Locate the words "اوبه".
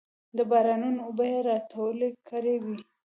1.07-1.25